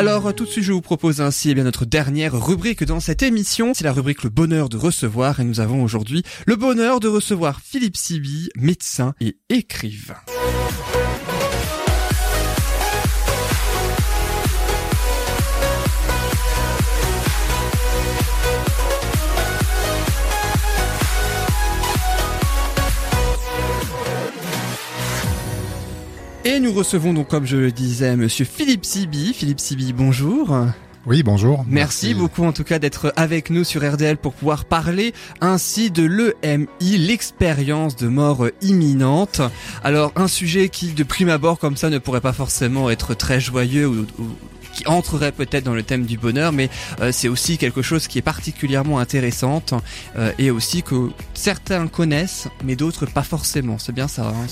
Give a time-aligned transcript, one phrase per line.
[0.00, 3.22] Alors tout de suite je vous propose ainsi eh bien notre dernière rubrique dans cette
[3.22, 7.08] émission, c'est la rubrique le bonheur de recevoir et nous avons aujourd'hui le bonheur de
[7.08, 10.16] recevoir Philippe Siby, médecin et écrivain.
[26.42, 29.34] Et nous recevons donc, comme je le disais, monsieur Philippe Siby.
[29.34, 30.56] Philippe Siby, bonjour.
[31.04, 31.66] Oui, bonjour.
[31.68, 36.02] Merci, beaucoup en tout cas d'être avec nous sur RDL pour pouvoir parler ainsi de
[36.02, 39.42] l'EMI, l'expérience de mort imminente.
[39.84, 43.38] Alors un sujet qui de prime abord comme ça ne pourrait pas forcément être très
[43.38, 44.06] joyeux ou,
[44.72, 46.70] qui entrerait peut-être dans le thème du bonheur, mais
[47.02, 49.62] euh, c'est aussi quelque chose qui est particulièrement intéressant
[50.16, 53.78] euh, et aussi que certains connaissent, mais d'autres pas forcément.
[53.78, 54.28] C'est bien ça.
[54.28, 54.46] Hein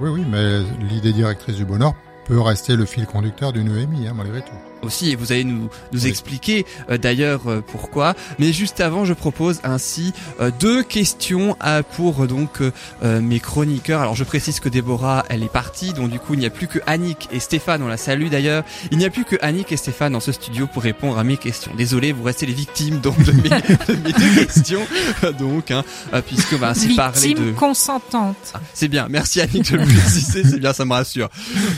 [0.00, 4.14] oui, oui, mais l'idée directrice du bonheur peut rester le fil conducteur d'une EMI, hein,
[4.16, 8.14] malgré tout aussi et vous allez nous nous expliquer euh, d'ailleurs euh, pourquoi.
[8.38, 12.60] Mais juste avant, je propose ainsi euh, deux questions à, pour donc
[13.02, 14.00] mes chroniqueurs.
[14.00, 16.66] Alors je précise que Déborah, elle est partie, donc du coup il n'y a plus
[16.66, 17.82] que Annick et Stéphane.
[17.82, 18.64] On la salue d'ailleurs.
[18.90, 21.36] Il n'y a plus que Annick et Stéphane dans ce studio pour répondre à mes
[21.36, 21.72] questions.
[21.76, 24.86] Désolé, vous restez les victimes donc de mes, de mes deux questions.
[25.38, 25.84] donc hein,
[26.26, 28.36] puisque va ainsi parler de consentante.
[28.54, 29.06] Ah, c'est bien.
[29.08, 30.44] Merci Annick de le préciser.
[30.44, 31.28] C'est bien, ça me rassure.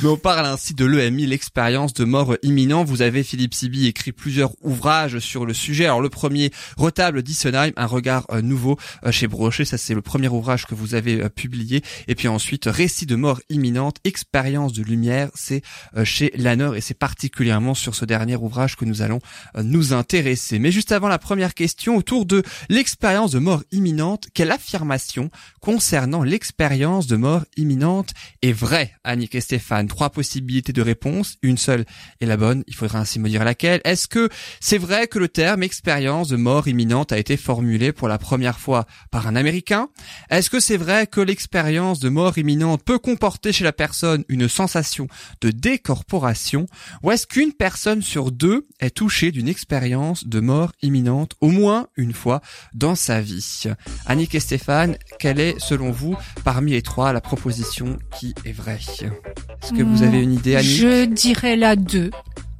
[0.02, 4.12] Mais on parle ainsi de l'EMI, l'expérience de mort imminent vous avez, Philippe Siby, écrit
[4.12, 5.86] plusieurs ouvrages sur le sujet.
[5.86, 8.76] Alors le premier, Retable d'Issenheim, un regard euh, nouveau
[9.06, 11.82] euh, chez Brochet, ça c'est le premier ouvrage que vous avez euh, publié.
[12.08, 15.62] Et puis ensuite, Récit de mort imminente, expérience de lumière, c'est
[16.04, 19.20] chez Lanner et c'est particulièrement sur ce dernier ouvrage que nous allons
[19.62, 20.58] nous intéresser.
[20.58, 26.22] Mais juste avant la première question, autour de l'expérience de mort imminente, quelle affirmation concernant
[26.22, 28.10] l'expérience de mort imminente
[28.42, 29.86] est vraie, Annick et Stéphane?
[29.86, 31.84] Trois possibilités de réponse, une seule
[32.20, 32.64] est la bonne.
[32.82, 33.80] Faudra ainsi me dire laquelle.
[33.84, 34.28] Est-ce que
[34.60, 38.58] c'est vrai que le terme expérience de mort imminente a été formulé pour la première
[38.58, 39.88] fois par un Américain?
[40.30, 44.48] Est-ce que c'est vrai que l'expérience de mort imminente peut comporter chez la personne une
[44.48, 45.06] sensation
[45.40, 46.66] de décorporation?
[47.04, 51.86] Ou est-ce qu'une personne sur deux est touchée d'une expérience de mort imminente au moins
[51.96, 52.40] une fois
[52.74, 53.64] dans sa vie?
[54.06, 58.72] Annick et Stéphane, quelle est selon vous parmi les trois la proposition qui est vraie?
[58.72, 60.76] Est-ce que vous avez une idée Annick?
[60.78, 62.10] Je dirais la 2.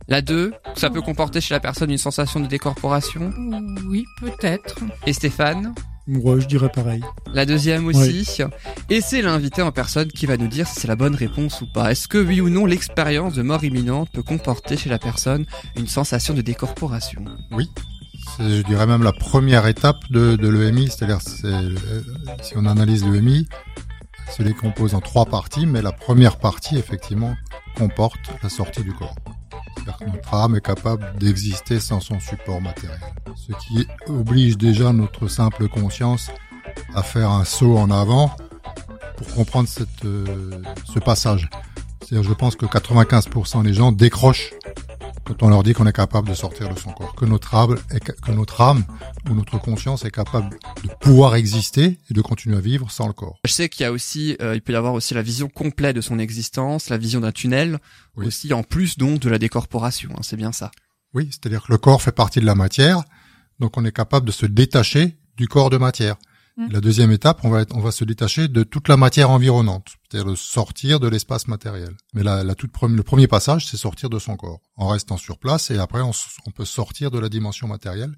[0.09, 3.33] La 2, ça peut comporter chez la personne une sensation de décorporation
[3.87, 4.77] Oui, peut-être.
[5.07, 5.75] Et Stéphane
[6.07, 7.03] Moi, je dirais pareil.
[7.33, 8.27] La deuxième aussi.
[8.91, 11.67] Et c'est l'invité en personne qui va nous dire si c'est la bonne réponse ou
[11.73, 11.93] pas.
[11.93, 15.47] Est-ce que oui ou non l'expérience de mort imminente peut comporter chez la personne
[15.77, 17.25] une sensation de décorporation?
[17.53, 17.71] Oui.
[18.37, 21.75] C'est, je dirais même la première étape de, de l'EMI, c'est-à-dire euh,
[22.43, 23.47] si on analyse l'EMI,
[24.37, 27.35] se décompose en trois parties, mais la première partie, effectivement,
[27.77, 29.15] comporte la sortie du corps.
[29.99, 33.01] Que notre âme est capable d'exister sans son support matériel.
[33.37, 36.31] Ce qui oblige déjà notre simple conscience
[36.95, 38.35] à faire un saut en avant
[39.17, 41.49] pour comprendre cette, euh, ce passage.
[42.01, 44.53] C'est-à-dire, je pense que 95% des gens décrochent
[45.25, 47.77] quand on leur dit qu'on est capable de sortir de son corps, que notre âme,
[48.23, 48.85] que notre âme
[49.29, 50.51] ou notre conscience est capable
[50.83, 53.39] de pouvoir exister et de continuer à vivre sans le corps.
[53.45, 55.97] Je sais qu'il y a aussi, euh, il peut y avoir aussi la vision complète
[55.97, 57.79] de son existence, la vision d'un tunnel,
[58.17, 60.11] aussi en plus donc de la décorporation.
[60.15, 60.71] Hein, c'est bien ça.
[61.15, 63.03] Oui, c'est-à-dire que le corps fait partie de la matière,
[63.61, 66.17] donc on est capable de se détacher du corps de matière.
[66.57, 66.69] Mm.
[66.71, 70.31] La deuxième étape, on va, on va se détacher de toute la matière environnante, c'est-à-dire
[70.31, 71.97] de sortir de l'espace matériel.
[72.13, 75.79] Mais la, le premier passage, c'est sortir de son corps, en restant sur place, et
[75.79, 78.15] après on peut sortir de la dimension matérielle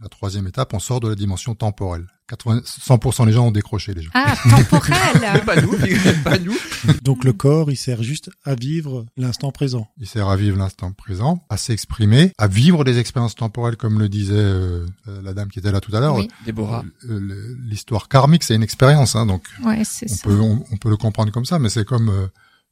[0.00, 2.06] la troisième étape, on sort de la dimension temporelle.
[2.28, 4.10] 80, 100% des gens ont décroché déjà.
[4.12, 5.72] Ah, temporelle Pas nous,
[6.24, 6.56] pas nous.
[7.02, 9.88] Donc le corps, il sert juste à vivre l'instant présent.
[9.98, 14.08] Il sert à vivre l'instant présent, à s'exprimer, à vivre des expériences temporelles, comme le
[14.08, 16.16] disait euh, la dame qui était là tout à l'heure.
[16.16, 16.28] Oui.
[16.44, 16.84] Déborah.
[17.08, 20.06] Euh, l'histoire karmique, c'est une expérience, hein, donc ouais, on, ça.
[20.24, 22.08] Peut, on, peut le comprendre comme ça, mais c'est comme...
[22.08, 22.26] Euh,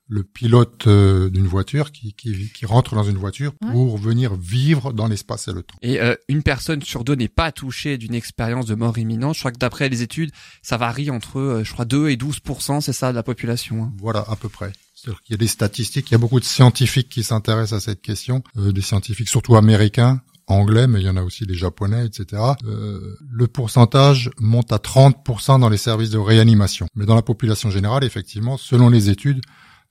[0.08, 4.92] le pilote euh, d'une voiture qui, qui, qui, rentre dans une voiture pour venir vivre
[4.92, 5.76] dans l'espace et le temps.
[5.82, 9.34] Et euh, une personne sur deux n'est pas touchée d'une expérience de mort imminente.
[9.34, 10.30] Je crois que d'après les études,
[10.62, 12.40] ça varie entre, euh, je crois, 2 et 12
[12.80, 13.84] c'est ça, de la population.
[13.84, 13.92] Hein.
[13.98, 14.72] Voilà, à peu près.
[14.94, 17.80] C'est-à-dire qu'il y a des statistiques, il y a beaucoup de scientifiques qui s'intéressent à
[17.80, 22.06] cette question, des scientifiques surtout américains, anglais, mais il y en a aussi des japonais,
[22.06, 22.42] etc.
[22.64, 26.86] Euh, le pourcentage monte à 30% dans les services de réanimation.
[26.94, 29.40] Mais dans la population générale, effectivement, selon les études,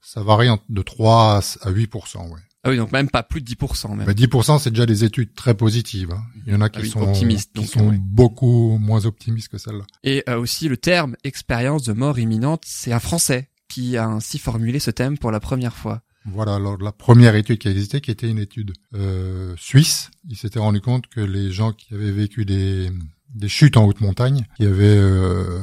[0.04, 2.40] ça varie de 3 à 8%, ouais.
[2.66, 3.94] Ah oui, donc même pas plus de 10%.
[3.94, 4.08] Même.
[4.08, 6.12] 10%, c'est déjà des études très positives.
[6.12, 6.22] Hein.
[6.46, 9.84] Il y en a qui ah sont, optimistes, qui sont beaucoup moins optimistes que celle-là.
[10.02, 14.38] Et euh, aussi, le terme expérience de mort imminente, c'est un Français qui a ainsi
[14.38, 16.00] formulé ce thème pour la première fois.
[16.24, 20.58] Voilà, alors la première étude qui existait, qui était une étude euh, suisse, il s'était
[20.58, 22.90] rendu compte que les gens qui avaient vécu des,
[23.34, 25.60] des chutes en haute montagne, qui avaient, euh,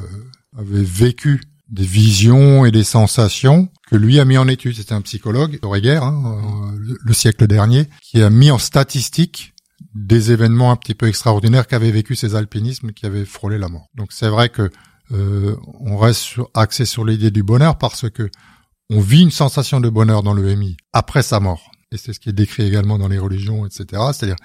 [0.56, 1.40] avaient vécu
[1.72, 4.76] des visions et des sensations que lui a mis en étude.
[4.76, 9.54] C'était un psychologue, Oreger, hein, euh, le, le siècle dernier, qui a mis en statistique
[9.94, 13.88] des événements un petit peu extraordinaires qu'avaient vécu ces alpinismes qui avaient frôlé la mort.
[13.94, 14.70] Donc c'est vrai que
[15.12, 18.30] euh, on reste axé sur l'idée du bonheur parce que
[18.90, 21.70] on vit une sensation de bonheur dans le MI après sa mort.
[21.90, 23.84] Et c'est ce qui est décrit également dans les religions, etc.
[24.12, 24.36] C'est-à-dire,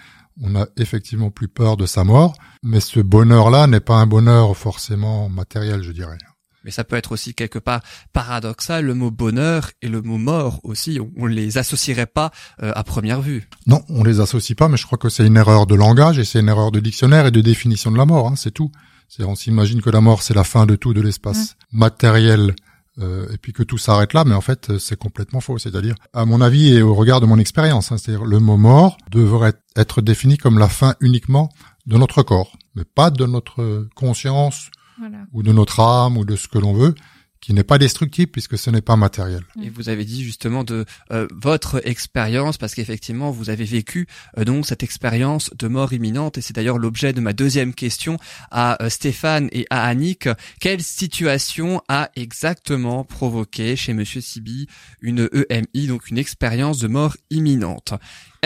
[0.41, 4.55] on a effectivement plus peur de sa mort, mais ce bonheur-là n'est pas un bonheur
[4.55, 6.17] forcément matériel, je dirais.
[6.63, 7.81] Mais ça peut être aussi quelque part
[8.13, 12.31] paradoxal, le mot bonheur et le mot mort aussi, on, on les associerait pas
[12.63, 13.49] euh, à première vue.
[13.67, 16.25] Non, on les associe pas, mais je crois que c'est une erreur de langage et
[16.25, 18.71] c'est une erreur de dictionnaire et de définition de la mort, hein, c'est tout.
[19.19, 22.53] On s'imagine que la mort c'est la fin de tout de l'espace matériel
[22.99, 25.57] euh, et puis que tout s'arrête là, mais en fait euh, c'est complètement faux.
[25.57, 28.97] C'est-à-dire, à mon avis et au regard de mon expérience, hein, c'est-à-dire le mot mort
[29.11, 31.49] devrait être défini comme la fin uniquement
[31.85, 35.25] de notre corps, mais pas de notre conscience Voilà.
[35.33, 36.95] ou de notre âme ou de ce que l'on veut,
[37.39, 39.41] qui n'est pas destructible puisque ce n'est pas matériel.
[39.61, 44.07] Et vous avez dit justement de euh, votre expérience, parce qu'effectivement vous avez vécu
[44.37, 48.17] euh, donc cette expérience de mort imminente, et c'est d'ailleurs l'objet de ma deuxième question
[48.51, 50.29] à euh, Stéphane et à Annick.
[50.59, 54.67] Quelle situation a exactement provoqué chez Monsieur Sibi
[55.01, 57.93] une EMI, donc une expérience de mort imminente?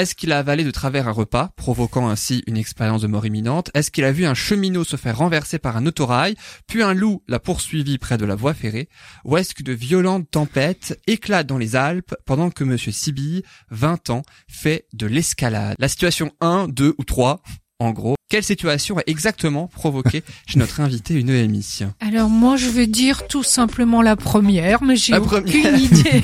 [0.01, 3.69] Est-ce qu'il a avalé de travers un repas, provoquant ainsi une expérience de mort imminente?
[3.75, 6.35] Est-ce qu'il a vu un cheminot se faire renverser par un autorail,
[6.67, 8.89] puis un loup l'a poursuivi près de la voie ferrée?
[9.25, 14.09] Ou est-ce que de violentes tempêtes éclatent dans les Alpes pendant que Monsieur Sibylle, 20
[14.09, 15.75] ans, fait de l'escalade?
[15.77, 17.41] La situation 1, 2 ou 3
[17.81, 22.69] en gros, quelle situation a exactement provoqué chez notre invité une EMI Alors moi, je
[22.69, 25.77] vais dire tout simplement la première, mais j'ai aucune première.
[25.77, 26.23] idée.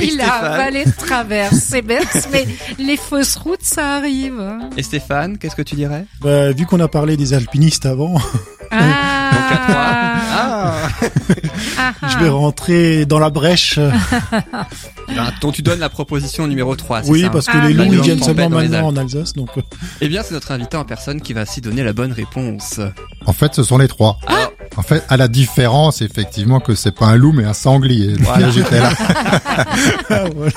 [0.00, 2.46] Il a Stéphane avalé de travers, c'est bête, mais
[2.78, 4.40] les fausses routes, ça arrive.
[4.76, 6.06] Et Stéphane, qu'est-ce que tu dirais?
[6.20, 8.14] Bah, vu qu'on a parlé des alpinistes avant.
[8.70, 10.03] Ah,
[10.64, 10.88] Ah
[11.78, 13.78] ah, je vais rentrer dans la brèche.
[15.06, 17.74] Ben, Donc tu donnes la proposition numéro 3, c'est oui, ça parce que Ah, les
[17.74, 19.62] bah loups, ils viennent seulement maintenant en Alsace, donc euh,
[20.00, 22.80] Eh bien, c'est notre invité en personne qui va ainsi donner la bonne réponse.
[23.26, 24.18] En fait, ce sont les trois.
[24.26, 28.12] Alors, En fait, à la différence, effectivement, que c'est pas un loup, mais un sanglier.
[28.16, 28.48] Le Voilà.
[28.48, 28.92] piège était là.
[30.34, 30.50] voilà.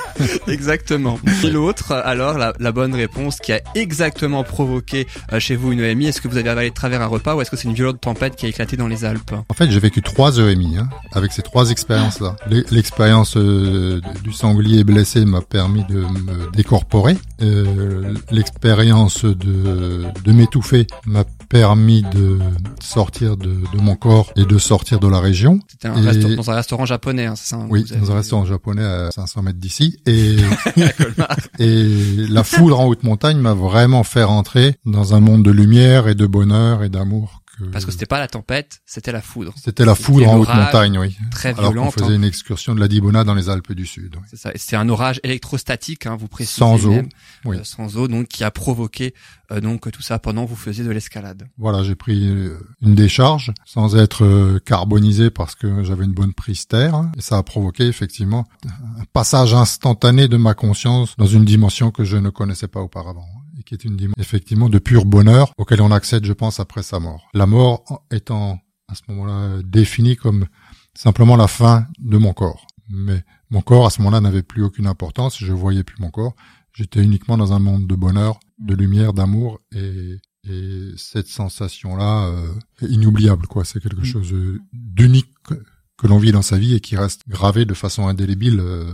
[0.48, 1.18] exactement.
[1.44, 5.80] Et l'autre, alors, la, la bonne réponse qui a exactement provoqué euh, chez vous une
[5.80, 7.74] EMI, est-ce que vous avez avalé de travers un repas ou est-ce que c'est une
[7.74, 9.32] violente tempête qui a éclaté dans les Alpes?
[9.48, 12.36] En fait, j'ai vécu trois EMI hein, avec ces trois expériences-là.
[12.50, 17.16] L'e- L'expérience euh, du sanglier blessé m'a permis de me décorporer.
[17.42, 22.38] Euh, L'expérience de, de m'étouffer m'a permis de
[22.82, 25.60] sortir de, de mon corps et de sortir de la région.
[25.68, 28.12] C'était un Et- restaurant- dans un restaurant japonais, hein, c'est ça hein, Oui, avez- dans
[28.12, 29.98] un restaurant japonais à 500 mètres d'ici.
[30.06, 30.36] Et,
[31.58, 36.08] et la foudre en haute montagne m'a vraiment fait rentrer dans un monde de lumière
[36.08, 37.42] et de bonheur et d'amour.
[37.58, 37.64] Que...
[37.64, 39.52] Parce que c'était pas la tempête, c'était la foudre.
[39.62, 41.16] C'était la foudre en haute montagne, oui.
[41.30, 41.94] Très Alors qu'on violente.
[41.94, 42.14] faisait hein.
[42.16, 44.16] une excursion de la Dibona dans les Alpes du Sud.
[44.16, 44.22] oui.
[44.30, 44.80] C'est ça.
[44.80, 46.58] Un orage électrostatique, hein, vous précisez.
[46.58, 47.02] Sans eau,
[47.44, 47.56] oui.
[47.56, 49.14] euh, sans eau, donc qui a provoqué
[49.50, 51.48] euh, donc tout ça pendant que vous faisiez de l'escalade.
[51.56, 56.34] Voilà, j'ai pris euh, une décharge sans être euh, carbonisé parce que j'avais une bonne
[56.34, 61.26] prise terre hein, et ça a provoqué effectivement un passage instantané de ma conscience dans
[61.26, 63.26] une dimension que je ne connaissais pas auparavant
[63.68, 66.98] qui est une dimension effectivement de pur bonheur auquel on accède, je pense, après sa
[67.00, 67.28] mort.
[67.34, 68.58] La mort étant
[68.88, 70.46] à ce moment-là définie comme
[70.94, 72.66] simplement la fin de mon corps.
[72.88, 76.34] Mais mon corps à ce moment-là n'avait plus aucune importance, je voyais plus mon corps.
[76.72, 80.16] J'étais uniquement dans un monde de bonheur, de lumière, d'amour et,
[80.48, 83.64] et cette sensation-là euh, est inoubliable quoi.
[83.66, 84.04] C'est quelque Mm.
[84.04, 84.34] chose
[84.72, 85.62] d'unique que-
[85.98, 88.86] que l'on vit dans sa vie et qui reste gravé de façon indélébile euh,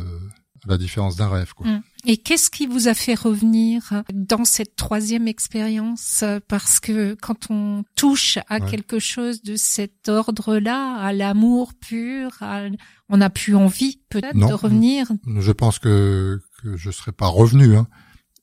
[0.67, 1.67] à la différence d'un rêve quoi.
[1.67, 1.83] Mm.
[2.07, 6.23] Et qu'est-ce qui vous a fait revenir dans cette troisième expérience?
[6.49, 8.71] Parce que quand on touche à Ouais.
[8.71, 12.65] quelque chose de cet ordre-là, à l'amour pur, à-
[13.09, 15.07] on n'a plus envie peut-être de revenir?
[15.39, 17.87] Je pense que que je serais pas revenu hein,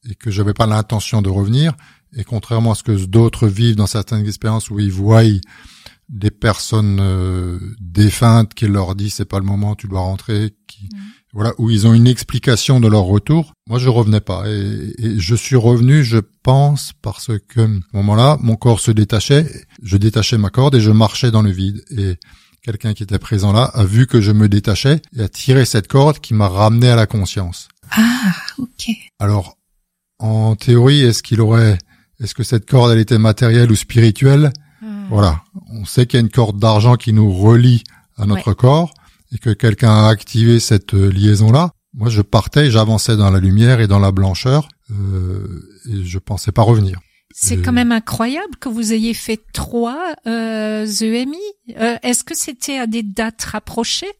[0.10, 1.74] et que j'avais pas l'intention de revenir
[2.16, 5.24] et contrairement à ce que d'autres vivent dans certaines expériences où ils voient
[6.10, 10.90] des personnes euh, défuntes qui leur disent c'est pas le moment, tu dois rentrer, qui
[10.94, 10.98] Mm.
[11.34, 13.54] Voilà où ils ont une explication de leur retour.
[13.68, 17.98] Moi, je revenais pas et, et je suis revenu, je pense, parce que à ce
[17.98, 19.50] moment-là, mon corps se détachait,
[19.82, 22.18] je détachais ma corde et je marchais dans le vide et
[22.64, 25.88] quelqu'un qui était présent là a vu que je me détachais et a tiré cette
[25.88, 27.70] corde qui m'a ramené à la conscience.
[27.92, 28.90] Ah, ok.
[29.20, 29.58] Alors,
[30.20, 31.78] en théorie, est-ce qu'il aurait,
[32.20, 34.52] est-ce que cette corde, elle était matérielle ou spirituelle?
[34.84, 34.86] Ah.
[35.10, 35.44] Voilà.
[35.72, 37.84] On sait qu'il y a une corde d'argent qui nous relie
[38.18, 38.94] à notre corps
[39.34, 41.72] et que quelqu'un a activé cette euh, liaison-là.
[41.94, 46.52] Moi, je partais, j'avançais dans la lumière et dans la blancheur, euh, et je pensais
[46.52, 47.00] pas revenir.
[47.34, 51.38] C'est quand même incroyable que vous ayez fait trois euh, EMI.
[51.78, 54.12] Euh, Est-ce que c'était à des dates rapprochées?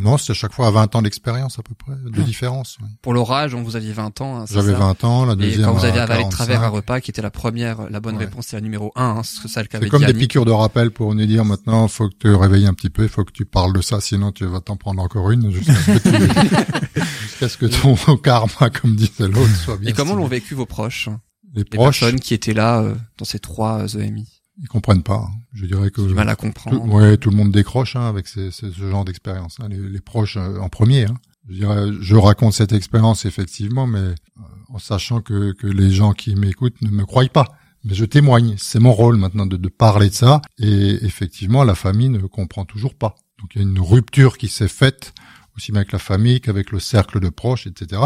[0.00, 2.22] Non, c'était chaque fois à 20 ans d'expérience à peu près, de Ah.
[2.22, 2.78] différence.
[2.82, 2.88] oui.
[3.02, 4.38] Pour l'orage, on vous aviez 20 ans.
[4.40, 6.30] hein, c'est J'avais ça 20 ans, la Et deuxième quand vous à avez avalé de
[6.30, 6.74] travers un 45.
[6.76, 8.24] repas, qui était la première, la bonne Ouais.
[8.24, 10.50] réponse, c'est la numéro 1, hein, c'est ça le qu'avait C'est comme des piqûres de
[10.52, 13.32] rappel pour nous dire maintenant, faut que tu te réveilles un petit peu, faut que
[13.32, 17.00] tu parles de ça, sinon tu vas t'en prendre encore une jusqu'à ce que, tu-
[17.22, 19.90] jusqu'à ce que ton karma, comme disait l'autre, soit bien.
[19.90, 21.08] Et comment l'ont vécu vos proches
[21.54, 24.26] Les Les proches, personnes qui étaient là euh, dans ces trois euh, EMI
[24.60, 25.26] ils comprennent pas.
[25.28, 25.30] hein.
[25.52, 26.84] Je dirais que du mal à tout, comprendre.
[26.92, 29.56] ouais, tout le monde décroche hein, avec ces- ces- ce genre d'expérience.
[29.60, 29.68] hein.
[29.68, 31.04] Les, les proches euh, en premier.
[31.06, 31.16] hein.
[31.48, 34.14] Je dirais, je raconte cette expérience effectivement, mais euh,
[34.70, 37.46] en sachant que, que les gens qui m'écoutent ne me croient pas.
[37.84, 38.54] Mais je témoigne.
[38.56, 40.40] C'est mon rôle maintenant de, de parler de ça.
[40.58, 43.14] Et effectivement, la famille ne comprend toujours pas.
[43.40, 45.12] Donc il y a une rupture qui s'est faite
[45.56, 48.00] aussi bien avec la famille qu'avec le cercle de proches, etc.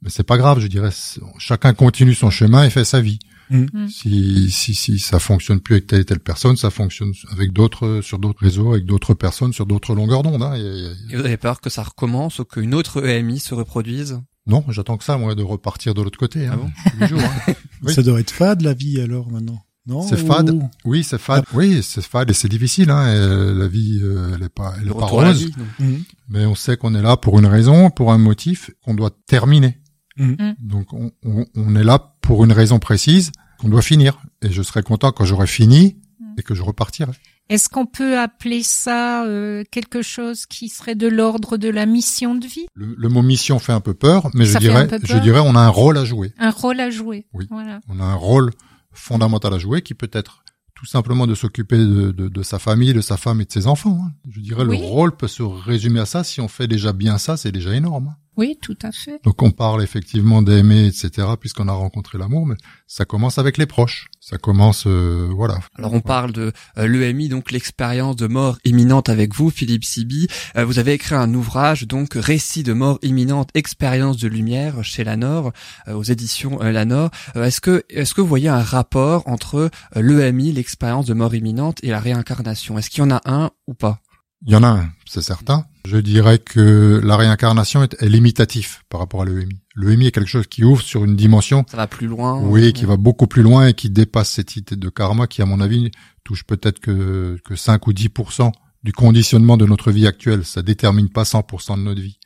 [0.00, 0.60] Mais c'est pas grave.
[0.60, 0.90] Je dirais,
[1.38, 3.18] chacun continue son chemin et fait sa vie.
[3.50, 3.88] Mm.
[3.88, 8.00] Si, si, si ça fonctionne plus avec telle et telle personne, ça fonctionne avec d'autres,
[8.02, 10.42] sur d'autres réseaux, avec d'autres personnes, sur d'autres longueurs d'onde.
[10.42, 10.54] Hein.
[10.56, 14.20] Et vous avez peur que ça recommence ou qu'une autre EMI se reproduise?
[14.46, 16.46] Non, j'attends que ça, moi, de repartir de l'autre côté.
[16.46, 17.06] Hein, Ah bon?
[17.06, 17.52] jours, hein.
[17.82, 17.92] Oui.
[17.94, 19.62] Ça doit être fade la vie alors maintenant.
[19.86, 20.58] Non C'est Ou- fade.
[20.84, 21.44] Oui, c'est fade.
[21.54, 22.90] Oui, c'est fade et c'est difficile.
[22.90, 23.06] Hein.
[23.12, 25.44] Et la vie, euh, elle est pas, elle Le est pas rose.
[25.44, 26.02] vie Mhm.
[26.28, 29.78] Mais on sait qu'on est là pour une raison, pour un motif qu'on doit terminer.
[30.18, 30.56] Mhm.
[30.60, 34.20] Donc on, on, on est là pour une raison précise qu'on doit finir.
[34.42, 35.96] Et je serai content quand j'aurai fini
[36.36, 37.12] et que je repartirai.
[37.48, 42.34] Est-ce qu'on peut appeler ça euh, quelque chose qui serait de l'ordre de la mission
[42.34, 42.66] de vie?
[42.74, 45.54] Le, le mot mission fait un peu peur, mais je Ça dirais, je dirais, on
[45.56, 46.34] a un rôle à jouer.
[46.38, 47.26] Un rôle à jouer.
[47.32, 47.46] Oui.
[47.50, 47.80] Voilà.
[47.88, 48.50] On a un rôle
[48.92, 50.42] fondamental à jouer qui peut être
[50.74, 53.66] tout simplement de s'occuper de, de, de sa famille, de sa femme et de ses
[53.66, 53.98] enfants.
[54.04, 54.12] hein.
[54.30, 54.78] Je dirais, Oui.
[54.78, 56.22] le rôle peut se résumer à ça.
[56.22, 58.14] Si on fait déjà bien ça, c'est déjà énorme.
[58.38, 59.20] Oui, tout à fait.
[59.24, 62.54] Donc on parle effectivement d'aimer, etc., puisqu'on a rencontré l'amour, mais
[62.86, 64.06] ça commence avec les proches.
[64.20, 65.58] Ça commence, euh, voilà.
[65.74, 70.28] Alors on parle de euh, l'EMI, donc l'expérience de mort imminente avec vous, Philippe Siby.
[70.56, 75.02] Euh, vous avez écrit un ouvrage, donc Récit de mort imminente, expérience de lumière chez
[75.02, 75.52] Lanor,
[75.88, 77.10] euh, aux éditions euh, Lanor.
[77.34, 81.34] Euh, est-ce que est-ce que vous voyez un rapport entre euh, l'EMI, l'expérience de mort
[81.34, 82.78] imminente, et la réincarnation?
[82.78, 84.00] Est-ce qu'il y en a un ou pas?
[84.46, 85.66] Il y en a un, c'est certain.
[85.84, 89.60] Je dirais que la réincarnation est, est limitatif par rapport à l'EMI.
[89.74, 92.84] L'EMI est quelque chose qui ouvre sur une dimension Ça va plus loin Oui, qui
[92.84, 95.90] va beaucoup plus loin et qui dépasse cette idée de karma qui, à mon avis,
[96.24, 98.52] touche peut-être que, que 5 ou 10%
[98.82, 100.44] du conditionnement de notre vie actuelle.
[100.44, 102.18] Ça détermine pas 100% de notre vie.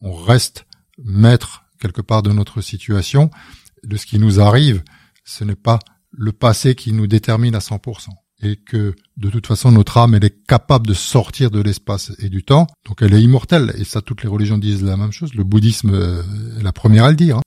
[0.00, 0.66] On reste
[1.02, 3.30] maître quelque part de notre situation,
[3.84, 4.82] de ce qui nous arrive.
[5.24, 5.78] Ce n'est pas
[6.10, 8.08] le passé qui nous détermine à 100%.
[8.42, 12.28] Et que, de toute façon, notre âme, elle est capable de sortir de l'espace et
[12.28, 12.66] du temps.
[12.86, 13.72] Donc, elle est immortelle.
[13.78, 15.34] Et ça, toutes les religions disent la même chose.
[15.34, 16.22] Le bouddhisme euh,
[16.58, 17.38] est la première à le dire.
[17.38, 17.42] hein,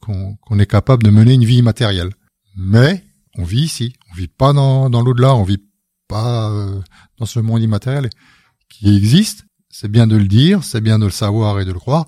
[0.00, 2.10] qu'on est capable de mener une vie immatérielle.
[2.56, 3.04] Mais
[3.36, 5.62] on vit ici, on vit pas dans, dans l'au-delà, on vit
[6.08, 6.80] pas euh,
[7.18, 8.10] dans ce monde immatériel
[8.68, 9.44] qui existe.
[9.70, 12.06] C'est bien de le dire, c'est bien de le savoir et de le croire.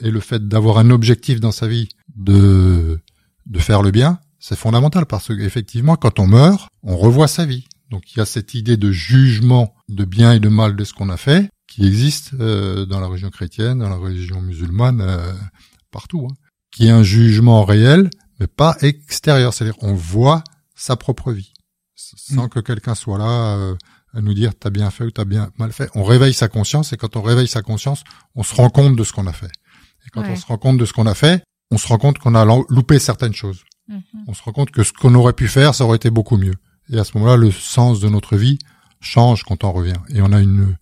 [0.00, 3.00] Et le fait d'avoir un objectif dans sa vie de
[3.46, 7.64] de faire le bien, c'est fondamental parce qu'effectivement, quand on meurt, on revoit sa vie.
[7.90, 10.92] Donc il y a cette idée de jugement de bien et de mal de ce
[10.92, 15.32] qu'on a fait qui existe euh, dans la religion chrétienne, dans la religion musulmane, euh,
[15.90, 16.28] partout.
[16.30, 16.34] hein
[16.72, 18.10] qui est un jugement réel,
[18.40, 19.54] mais pas extérieur.
[19.54, 20.42] C'est-à-dire, on voit
[20.74, 21.52] sa propre vie,
[21.94, 22.48] sans Mm.
[22.48, 23.76] que quelqu'un soit là euh,
[24.12, 25.88] à nous dire t'as bien fait ou t'as bien mal fait.
[25.94, 28.02] On réveille sa conscience, et quand on réveille sa conscience,
[28.34, 29.52] on se rend compte de ce qu'on a fait.
[30.04, 30.30] Et quand Ouais.
[30.32, 32.44] on se rend compte de ce qu'on a fait, on se rend compte qu'on a
[32.68, 33.62] loupé certaines choses.
[33.88, 34.02] Mhm.
[34.28, 36.54] On se rend compte que ce qu'on aurait pu faire, ça aurait été beaucoup mieux.
[36.90, 38.58] Et à ce moment-là, le sens de notre vie
[39.00, 39.92] change quand on revient.
[40.10, 40.76] Et on a une,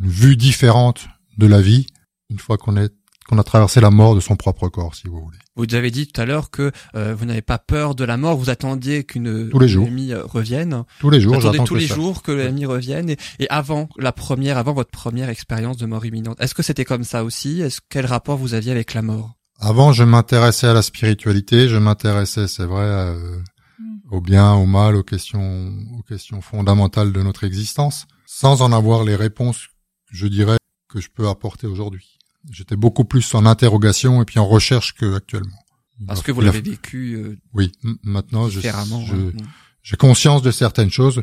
[0.00, 1.06] une vue différente
[1.38, 1.86] de la vie
[2.30, 2.92] une fois qu'on est
[3.26, 5.38] qu'on a traversé la mort de son propre corps, si vous voulez.
[5.56, 8.36] Vous avez dit tout à l'heure que euh, vous n'avez pas peur de la mort,
[8.36, 9.86] vous attendiez qu'une Tous les jours.
[9.86, 10.82] EMI euh, revienne.
[11.00, 11.94] Tous les Vous jours, attendez j'attends tous que les ça.
[11.94, 16.04] jours que l'EMI revienne et, et avant la première, avant votre première expérience de mort
[16.04, 16.36] imminente.
[16.38, 17.62] Est-ce que c'était comme ça aussi?
[17.62, 19.36] Est-ce quel rapport vous aviez avec la mort?
[19.60, 23.38] Avant, je m'intéressais à la spiritualité, je m'intéressais, c'est vrai, euh,
[23.78, 23.98] Mm.
[24.10, 29.04] au bien, au mal, aux questions, aux questions fondamentales de notre existence, sans en avoir
[29.04, 29.68] les réponses,
[30.10, 30.56] je dirais,
[30.88, 32.18] que je peux apporter aujourd'hui.
[32.50, 35.58] J'étais beaucoup plus en interrogation et puis en recherche que actuellement.
[36.06, 39.32] Parce que vous l'avez vécu euh, Oui, maintenant, je, hein.
[39.82, 41.22] j'ai conscience de certaines choses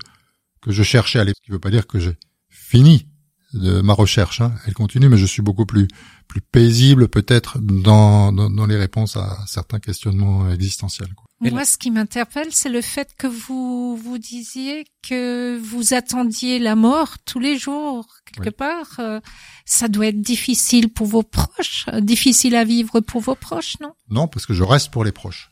[0.61, 1.33] que je cherchais à aller.
[1.35, 2.17] Ce qui veut pas dire que j'ai
[2.49, 3.07] fini
[3.53, 4.41] de ma recherche.
[4.41, 4.53] Hein.
[4.65, 5.87] Elle continue, mais je suis beaucoup plus
[6.27, 11.13] plus paisible peut-être dans, dans, dans les réponses à certains questionnements existentiels.
[11.13, 11.25] Quoi.
[11.41, 16.75] Moi, ce qui m'interpelle, c'est le fait que vous vous disiez que vous attendiez la
[16.75, 18.55] mort tous les jours quelque Oui.
[18.55, 18.99] part.
[18.99, 19.19] Euh,
[19.65, 23.91] ça doit être difficile pour vos proches, difficile à vivre pour vos proches, non?
[24.09, 25.50] Non, parce que je reste pour les proches.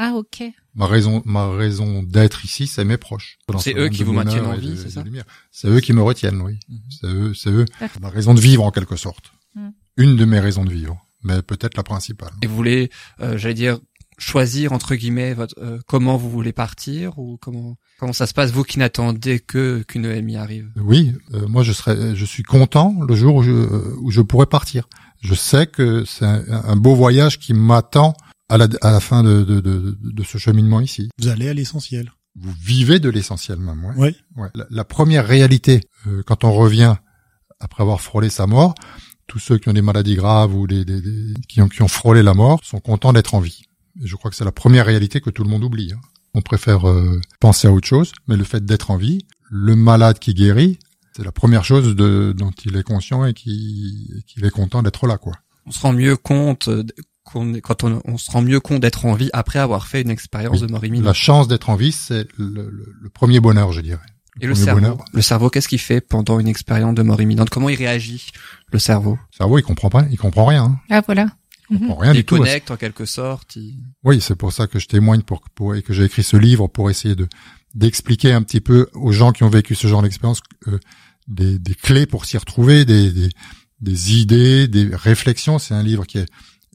[0.00, 0.44] Ah, ok.
[0.76, 3.38] Ma raison, ma raison d'être ici, c'est mes proches.
[3.58, 5.24] C'est ce eux qui vous maintiennent en vie, c'est ça lumière.
[5.50, 6.58] C'est eux qui me retiennent, oui.
[6.68, 6.78] Mhm.
[6.88, 7.64] C'est eux, c'est eux.
[8.00, 9.32] Ma raison de vivre, en quelque sorte.
[9.56, 9.72] Mhm.
[9.96, 12.30] Une de mes raisons de vivre, mais peut-être la principale.
[12.42, 12.90] Et vous voulez,
[13.20, 13.80] euh, j'allais dire,
[14.18, 18.50] choisir entre guillemets votre euh, comment vous voulez partir ou comment comment ça se passe
[18.50, 20.70] vous qui n'attendez que qu'une EMI arrive?
[20.76, 23.52] Oui, euh, moi je serais, je suis content le jour où je,
[24.00, 24.88] où je pourrais partir.
[25.20, 28.14] Je sais que c'est un, un beau voyage qui m'attend
[28.48, 31.08] à la, à la fin de, de, de, de ce cheminement ici.
[31.18, 32.12] Vous allez à l'essentiel.
[32.40, 33.84] Vous vivez de l'essentiel même.
[33.84, 33.96] Ouais.
[33.96, 34.14] Ouais.
[34.36, 34.48] Ouais.
[34.54, 36.94] La, la première réalité, euh, quand on revient
[37.60, 38.74] après avoir frôlé sa mort,
[39.26, 41.88] tous ceux qui ont des maladies graves ou des, des- des- qui, ont, qui ont
[41.88, 43.62] frôlé la mort sont contents d'être en vie.
[44.02, 45.92] Et je crois que c'est la première réalité que tout le monde oublie.
[45.92, 46.00] hein.
[46.34, 50.18] On préfère euh, penser à autre chose, mais le fait d'être en vie, le malade
[50.20, 50.78] qui guérit,
[51.16, 54.82] c'est la première chose de, dont il est conscient et qui- et qu'il est content
[54.82, 55.32] d'être là, quoi.
[55.66, 56.84] On se rend mieux compte euh,
[57.28, 60.02] qu'on est- quand on, on se rend mieux compte d'être en vie après avoir fait
[60.02, 60.66] une expérience Oui.
[60.66, 61.14] de mort La imminente.
[61.14, 64.00] chance d'être en vie, c'est le, le- le premier bonheur, je dirais.
[64.40, 65.04] Et le cerveau, bonheur.
[65.12, 67.50] le cerveau, qu'est-ce qu'il fait pendant une expérience de mort imminente?
[67.50, 68.30] Comment il réagit
[68.72, 69.18] le cerveau?
[69.32, 70.64] Le cerveau, il comprend pas, il comprend rien.
[70.64, 70.78] hein.
[70.90, 71.26] Ah, voilà.
[71.70, 71.80] Il Mhm.
[71.88, 72.36] comprend rien Il du tout.
[72.36, 73.56] à connecte en quelque sorte.
[73.56, 76.36] il- Oui, c'est pour ça que je témoigne pour, pour et que j'ai écrit ce
[76.36, 77.26] livre pour essayer de
[77.74, 80.78] d'expliquer un petit peu aux gens qui ont vécu ce genre d'expérience euh,
[81.28, 83.28] des, des clés pour s'y retrouver, des, des,
[83.82, 85.58] des idées, des réflexions.
[85.58, 86.26] C'est un livre qui est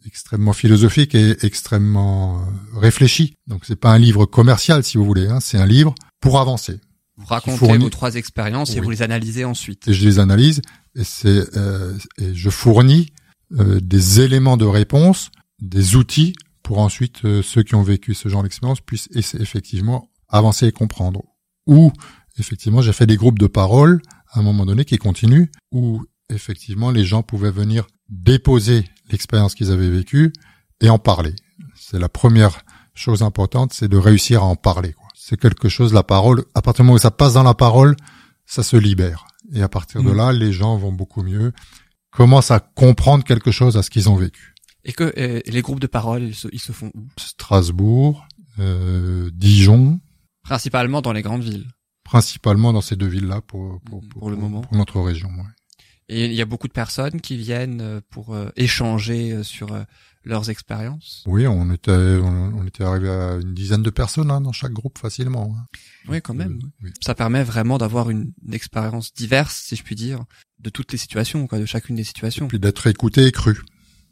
[0.05, 3.35] extrêmement philosophique et extrêmement euh, réfléchi.
[3.47, 5.27] Donc c'est pas un livre commercial si vous voulez.
[5.27, 6.79] Hein, c'est un livre pour avancer.
[7.17, 9.87] Vous racontez fournit- vos trois expériences et vous les analysez ensuite.
[9.87, 10.61] Et je les analyse
[10.95, 13.13] et c'est euh, et je fournis
[13.59, 15.29] euh, des éléments de réponse,
[15.61, 16.33] des outils
[16.63, 21.21] pour ensuite euh, ceux qui ont vécu ce genre d'expérience puissent effectivement avancer et comprendre.
[21.67, 21.91] Ou
[22.39, 26.91] effectivement, j'ai fait des groupes de parole à un moment donné qui continuent où effectivement
[26.91, 30.31] les gens pouvaient venir déposer l'expérience qu'ils avaient vécue
[30.81, 31.33] et en parler.
[31.75, 32.63] C'est la première
[32.93, 34.95] chose importante, c'est de réussir à en parler.
[35.15, 37.95] C'est quelque chose, la parole, à partir du moment où ça passe dans la parole,
[38.45, 39.25] ça se libère.
[39.53, 40.15] Et à partir de Mm.
[40.17, 41.53] là, les gens vont beaucoup mieux,
[42.11, 44.53] commencent à comprendre quelque chose à ce qu'ils ont vécu.
[44.85, 47.07] Et que euh, les groupes de parole, ils se, ils se font où?
[47.17, 48.25] Strasbourg,
[48.59, 49.99] euh, Dijon,
[50.43, 51.67] Principalement dans les grandes villes.
[52.03, 54.61] principalement dans ces deux villes-là pour, pour, Mm, Pour le moment.
[54.61, 55.29] pour notre région.
[55.29, 55.43] ouais.
[56.09, 59.71] Et il y a beaucoup de personnes qui viennent euh, pour euh, échanger euh, sur
[59.73, 59.83] euh,
[60.25, 61.23] leurs expériences.
[61.27, 64.73] Oui, on était, on, on était arrivé à une dizaine de personnes hein, dans chaque
[64.73, 65.55] groupe facilement.
[65.57, 65.65] hein.
[66.09, 66.59] Oui, quand même.
[66.63, 66.91] Euh, oui.
[67.01, 70.23] Ça permet vraiment d'avoir une, une expérience diverse, si je puis dire,
[70.59, 73.61] de toutes les situations, quoi, de chacune des situations Puis d'être écouté et cru.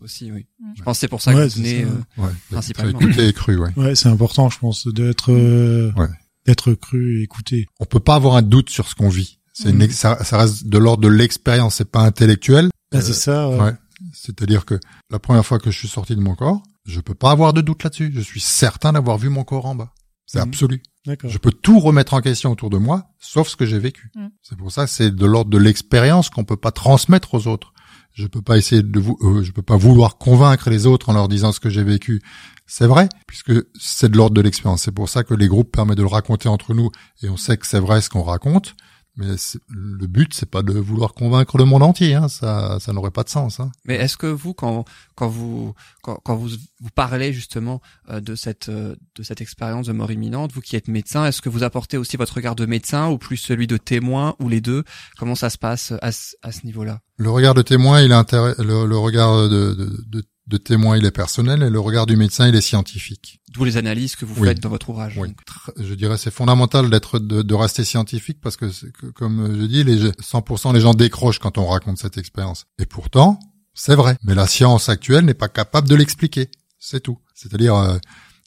[0.02, 0.32] aussi.
[0.32, 0.48] Oui.
[0.60, 0.72] Mm.
[0.78, 1.84] Je pense que c'est pour ça Ouais, que c'est vous venez.
[1.84, 1.90] ça.
[1.90, 3.00] euh, Ouais, Principalement.
[3.00, 3.70] écouté et cru, ouais.
[3.78, 6.08] Ouais, c'est important, je pense, d'être euh, Ouais.
[6.46, 7.68] d'être cru et écouté.
[7.80, 9.40] On peut pas avoir un doute sur ce qu'on vit.
[9.62, 9.90] C'est Mhm.
[9.92, 12.70] ça, ça reste de l'ordre de l'expérience, c'est pas intellectuel.
[12.94, 13.50] Ah, Euh, c'est ça.
[13.50, 13.60] ouais.
[13.60, 13.74] Ouais.
[14.14, 14.80] C'est-à-dire que
[15.12, 17.62] la première fois que je suis sorti de mon corps, je peux pas avoir de
[17.62, 18.12] doute là-dessus.
[18.16, 19.94] Je suis certain d'avoir vu mon corps en bas.
[20.26, 20.48] C'est Mhm.
[20.48, 20.82] absolu.
[21.06, 21.30] D'accord.
[21.30, 24.12] Je peux tout remettre en question autour de moi, sauf ce que j'ai vécu.
[24.16, 24.28] Mm.
[24.44, 27.74] C'est pour ça que c'est de l'ordre de l'expérience qu'on peut pas transmettre aux autres.
[28.14, 31.14] Je peux pas essayer de vous, euh, je peux pas vouloir convaincre les autres en
[31.14, 32.22] leur disant ce que j'ai vécu.
[32.68, 34.84] C'est vrai, puisque c'est de l'ordre de l'expérience.
[34.84, 36.92] C'est pour ça que les groupes permettent de le raconter entre nous
[37.24, 38.76] et on sait que c'est vrai ce qu'on raconte.
[39.22, 39.36] Mais
[39.70, 42.16] le but, c'est pas de vouloir convaincre le monde entier.
[42.16, 42.28] Hein.
[42.28, 43.60] Ça, ça n'aurait pas de sens.
[43.60, 43.72] Hein.
[43.86, 44.84] Mais est-ce que vous, quand
[45.16, 49.86] quand vous quand, quand vous vous parlez justement euh, de cette euh, de cette expérience
[49.88, 52.66] de mort imminente, vous qui êtes médecin, est-ce que vous apportez aussi votre regard de
[52.66, 54.84] médecin ou plus celui de témoin ou les deux?
[55.18, 57.00] Comment ça se passe à ce, à ce niveau-là?
[57.18, 60.98] Le regard de témoin, il est intérêt- le, le regard de, de, de, de témoin,
[60.98, 63.40] il est personnel, et le regard du médecin, il est scientifique.
[63.54, 64.50] D'où les analyses que vous Oui.
[64.50, 65.18] faites dans votre ouvrage.
[65.18, 65.34] Oui,
[65.80, 68.68] je dirais c'est fondamental d'être de, de rester scientifique parce que,
[69.16, 72.66] comme je dis, les 100% les gens décrochent quand on raconte cette expérience.
[72.80, 73.40] Et pourtant,
[73.74, 74.18] c'est vrai.
[74.24, 76.50] Mais la science actuelle n'est pas capable de l'expliquer.
[76.80, 77.18] C'est tout.
[77.34, 77.98] C'est-à-dire, euh,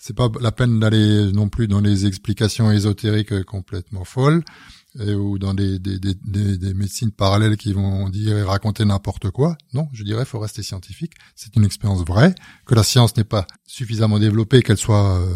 [0.01, 4.45] c'est pas la peine d'aller non plus dans les explications ésotériques complètement folles
[5.01, 8.85] euh, ou dans des, des, des, des, des médecines parallèles qui vont dire et raconter
[8.85, 9.57] n'importe quoi.
[9.73, 11.15] Non, je dirais, faut rester scientifique.
[11.35, 12.35] C'est une expérience vraie
[12.67, 15.35] que la science n'est pas suffisamment développée, qu'elle soit euh,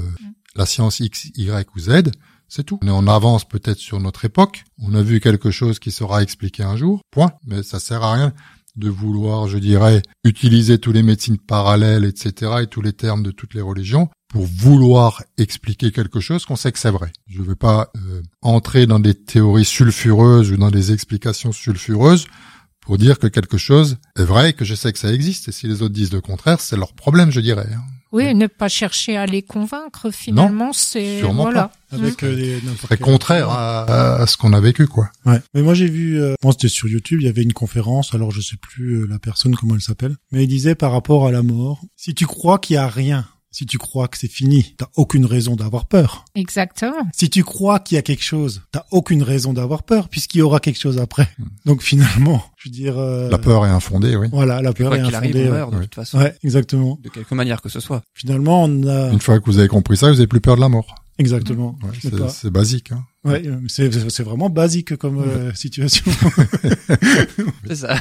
[0.54, 2.10] la science X, Y ou Z.
[2.48, 2.78] C'est tout.
[2.82, 4.64] On est en avance peut-être sur notre époque.
[4.78, 7.02] On a vu quelque chose qui sera expliqué un jour.
[7.10, 7.32] Point.
[7.46, 8.32] Mais ça sert à rien
[8.76, 13.32] de vouloir, je dirais, utiliser tous les médecines parallèles, etc., et tous les termes de
[13.32, 17.10] toutes les religions pour vouloir expliquer quelque chose qu'on sait que c'est vrai.
[17.28, 22.26] Je ne veux pas euh, entrer dans des théories sulfureuses ou dans des explications sulfureuses
[22.80, 25.48] pour dire que quelque chose est vrai et que je sais que ça existe.
[25.48, 27.68] Et si les autres disent le contraire, c'est leur problème, je dirais.
[27.74, 27.80] hein.
[28.10, 31.70] Oui, ne pas chercher à les convaincre, finalement, c'est sûrement voilà.
[31.92, 32.26] Avec Mm.
[32.26, 35.10] euh, des- Très contraire à, à ce qu'on a vécu, quoi.
[35.26, 35.42] Ouais.
[35.54, 38.30] Mais moi j'ai vu, euh, moi c'était sur YouTube, il y avait une conférence, alors
[38.30, 41.32] je sais plus euh, la personne comment elle s'appelle, mais il disait par rapport à
[41.32, 44.74] la mort, si tu crois qu'il y a rien, si tu crois que c'est fini,
[44.76, 46.24] t'as aucune raison d'avoir peur.
[46.34, 46.92] Exactement.
[47.14, 50.42] Si tu crois qu'il y a quelque chose, t'as aucune raison d'avoir peur puisqu'il y
[50.42, 51.28] aura quelque chose après.
[51.64, 54.28] Donc finalement, je veux dire, euh, La peur est infondée, oui.
[54.32, 55.48] Voilà, la peur est qu'il arrive, infondée.
[55.50, 56.18] on meurt de toute façon.
[56.18, 56.98] Ouais, exactement.
[57.02, 58.02] De quelque manière que ce soit.
[58.14, 60.60] Finalement, on a Une fois que vous avez compris ça, vous n'avez plus peur de
[60.60, 60.94] la mort.
[61.18, 61.76] exactement.
[61.82, 62.92] Ouais, c'est basique.
[62.92, 63.04] Hein.
[63.24, 66.04] Ouais, euh, c'est c'est vraiment basique comme euh, situation.
[67.66, 67.96] C'est ça.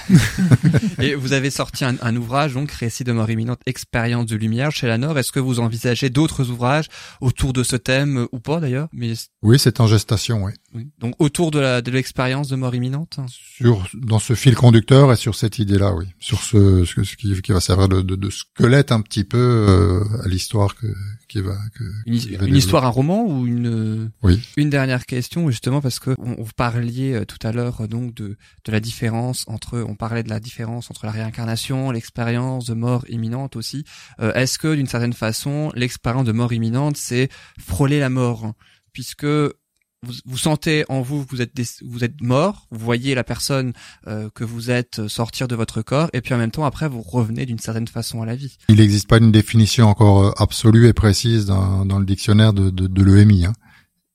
[1.02, 4.72] Et vous avez sorti un, un ouvrage, donc Récit de mort imminente, expérience de lumière
[4.72, 5.18] chez la Nord.
[5.18, 6.88] Est-ce que vous envisagez d'autres ouvrages
[7.20, 8.88] autour de ce thème euh, ou pas d'ailleurs?
[8.94, 10.52] Mais Oui, c'est en gestation, oui.
[10.76, 10.88] oui.
[11.00, 13.20] donc autour de la de l'expérience de mort imminente.
[13.28, 16.06] Sur dans ce fil conducteur et sur cette idée-là, oui.
[16.20, 19.38] Sur ce, ce, ce qui, qui va servir de, de, de squelette un petit peu
[19.38, 20.88] euh, à l'histoire que
[21.28, 22.58] qui va que Une, qui va une développer.
[22.58, 24.40] histoire, un roman ou une Oui.
[24.56, 28.14] une dernière question justement parce que on, vous parliez euh, tout à l'heure euh, donc
[28.14, 32.74] de de la différence entre on parlait de la différence entre la réincarnation, l'expérience de
[32.76, 33.84] mort imminente aussi.
[34.20, 38.54] Euh, Est-ce que d'une certaine façon l'expérience de mort imminente c'est frôler la mort?
[38.94, 43.16] Puisque vous, vous sentez en vous que vous êtes des- vous êtes mort, vous voyez
[43.16, 43.74] la personne
[44.08, 47.02] euh, que vous êtes sortir de votre corps et puis en même temps après vous
[47.02, 48.58] revenez d'une certaine façon à la vie.
[48.70, 52.70] Il n'existe pas une définition encore euh, absolue et précise dans, dans le dictionnaire de,
[52.70, 53.46] de, de l'EMI.
[53.46, 53.54] Hein.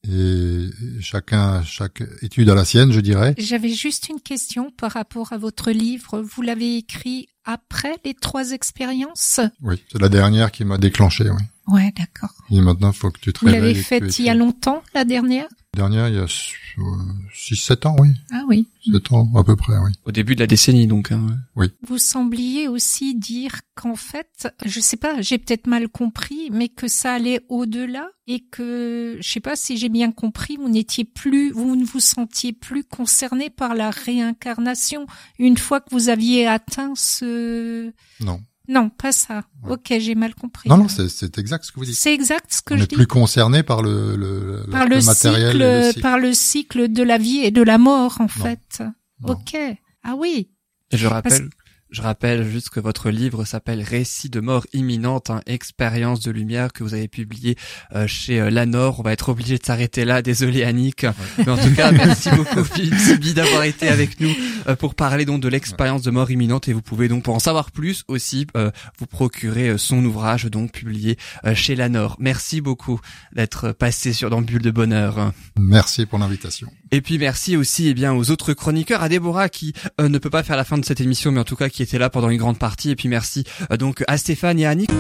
[0.09, 3.35] Et chacun, chaque étude a la sienne, je dirais.
[3.39, 6.21] J'avais juste une question par rapport à votre livre.
[6.21, 9.41] Vous l'avez écrit après les trois expériences?
[9.63, 11.31] Oui, c'est la dernière qui m'a déclenché.
[11.31, 11.43] Oui.
[11.69, 12.35] Ouais, d'accord.
[12.51, 15.05] Et maintenant, il faut que tu te Vous l'avez faite il y a longtemps, la
[15.05, 15.49] dernière?
[15.75, 18.11] Dernière, il y a 6-7 ans, oui.
[18.31, 18.69] Ah oui.
[18.91, 19.93] 7 ans, à peu près, oui.
[20.05, 21.13] Au début de la décennie donc.
[21.13, 21.39] Hein.
[21.87, 26.89] Vous sembliez aussi dire qu'en fait, je sais pas, j'ai peut-être mal compris, mais que
[26.89, 31.51] ça allait au-delà et que, je sais pas si j'ai bien compris, vous n'étiez plus,
[31.51, 35.07] vous ne vous sentiez plus concerné par la réincarnation
[35.39, 37.93] une fois que vous aviez atteint ce...
[38.21, 38.41] Non.
[38.69, 39.43] Non, pas ça.
[39.65, 39.73] Ouais.
[39.73, 40.69] Ok, j'ai mal compris.
[40.69, 41.97] Non, non, c'est c'est exact ce que vous dites.
[41.97, 42.95] C'est exact ce que On je est dis.
[42.95, 46.01] plus concerné par le, le, par le, matériel cycle, et le cycle.
[46.01, 48.83] par le cycle de la vie et de la mort, en fait.
[49.21, 49.33] Non.
[49.33, 49.57] Ok.
[50.05, 50.51] Ah oui.
[50.93, 51.49] Et je rappelle,
[51.93, 56.73] je rappelle juste que votre livre s'appelle Récit de mort imminente, hein, expérience de lumière
[56.73, 57.57] que vous avez publié
[57.95, 58.99] euh, chez euh, Lanor.
[59.01, 60.23] On va être obligé de s'arrêter là.
[60.23, 61.07] Désolé Annick,
[61.39, 64.35] mais en tout cas merci beaucoup Philippe Sibi d'avoir été avec nous
[64.67, 67.39] euh, pour parler donc de l'expérience de mort imminente et vous pouvez donc pour en
[67.39, 72.17] savoir plus aussi euh, vous procurer euh, son ouvrage donc publié euh, chez Lanor.
[72.19, 73.01] Merci beaucoup
[73.33, 75.33] d'être passé sur dans Bulle de bonheur.
[75.59, 76.69] Merci pour l'invitation.
[76.93, 80.31] Et puis merci aussi eh bien aux autres chroniqueurs, à Déborah qui euh, ne peut
[80.31, 82.29] pas faire la fin de cette émission, mais en tout cas qui était là pendant
[82.29, 82.91] une grande partie.
[82.91, 84.91] Et puis merci euh, donc à Stéphane et à Annick.